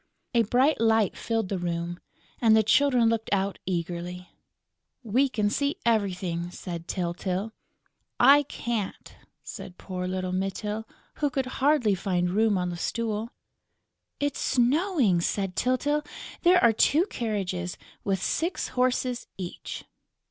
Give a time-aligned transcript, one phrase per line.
[0.33, 1.99] A bright light filled the room;
[2.41, 4.31] and the Children looked out eagerly:
[5.03, 7.51] "We can see everything!" said Tyltyl.
[8.19, 10.85] "I can't," said poor little Mytyl,
[11.17, 13.29] who could hardly find room on the stool.
[14.19, 16.03] "It's snowing!" said Tyltyl.
[16.41, 19.83] "There are two carriages, with six horses each!"